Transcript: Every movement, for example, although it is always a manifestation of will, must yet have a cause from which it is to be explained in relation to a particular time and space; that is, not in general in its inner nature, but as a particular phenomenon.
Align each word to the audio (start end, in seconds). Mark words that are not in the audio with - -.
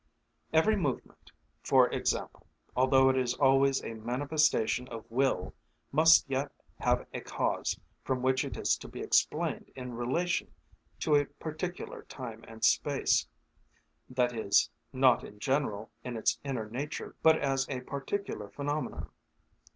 Every 0.51 0.75
movement, 0.75 1.31
for 1.63 1.87
example, 1.89 2.47
although 2.75 3.07
it 3.09 3.15
is 3.15 3.35
always 3.35 3.83
a 3.83 3.93
manifestation 3.93 4.87
of 4.87 5.05
will, 5.11 5.53
must 5.91 6.27
yet 6.27 6.51
have 6.79 7.05
a 7.13 7.21
cause 7.21 7.79
from 8.03 8.23
which 8.23 8.43
it 8.43 8.57
is 8.57 8.75
to 8.77 8.87
be 8.87 8.99
explained 9.01 9.71
in 9.75 9.93
relation 9.93 10.51
to 11.01 11.13
a 11.13 11.25
particular 11.25 12.01
time 12.01 12.43
and 12.47 12.65
space; 12.65 13.27
that 14.09 14.35
is, 14.35 14.71
not 14.91 15.23
in 15.23 15.37
general 15.37 15.91
in 16.03 16.17
its 16.17 16.39
inner 16.43 16.67
nature, 16.67 17.15
but 17.21 17.37
as 17.37 17.69
a 17.69 17.81
particular 17.81 18.49
phenomenon. 18.49 19.07